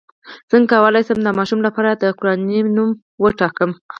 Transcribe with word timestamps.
څنګه 0.51 0.67
کولی 0.81 1.01
شم 1.07 1.19
د 1.23 1.29
ماشوم 1.37 1.59
لپاره 1.67 1.89
د 1.93 2.03
قران 2.19 2.39
نوم 2.75 2.89
وټاکم 3.23 3.71